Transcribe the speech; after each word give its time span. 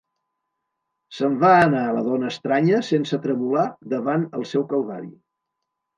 Se'n 1.17 1.35
va 1.43 1.51
anar, 1.65 1.83
la 1.97 2.01
dona 2.09 2.31
estranya, 2.35 2.81
sense 2.89 3.19
tremolar 3.27 3.67
davant 3.95 4.29
el 4.41 4.47
seu 4.55 4.69
calvari. 4.73 5.13